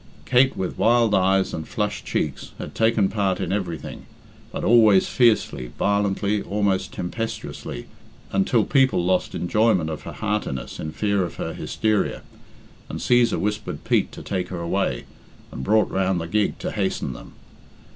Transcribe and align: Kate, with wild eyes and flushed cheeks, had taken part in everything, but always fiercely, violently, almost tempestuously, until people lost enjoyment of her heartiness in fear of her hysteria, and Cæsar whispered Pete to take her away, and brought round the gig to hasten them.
Kate, 0.25 0.57
with 0.57 0.79
wild 0.79 1.13
eyes 1.13 1.53
and 1.53 1.67
flushed 1.67 2.05
cheeks, 2.05 2.53
had 2.57 2.73
taken 2.73 3.07
part 3.07 3.39
in 3.39 3.53
everything, 3.53 4.07
but 4.51 4.63
always 4.63 5.07
fiercely, 5.07 5.69
violently, 5.77 6.41
almost 6.41 6.91
tempestuously, 6.91 7.85
until 8.31 8.63
people 8.63 9.05
lost 9.05 9.35
enjoyment 9.35 9.91
of 9.91 10.01
her 10.01 10.13
heartiness 10.13 10.79
in 10.79 10.91
fear 10.91 11.23
of 11.23 11.35
her 11.35 11.53
hysteria, 11.53 12.23
and 12.89 12.97
Cæsar 12.97 13.39
whispered 13.39 13.83
Pete 13.83 14.11
to 14.13 14.23
take 14.23 14.47
her 14.49 14.59
away, 14.59 15.03
and 15.51 15.63
brought 15.63 15.91
round 15.91 16.19
the 16.19 16.27
gig 16.27 16.57
to 16.57 16.71
hasten 16.71 17.13
them. 17.13 17.33